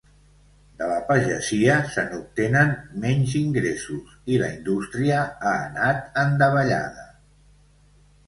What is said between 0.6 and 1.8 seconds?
De la pagesia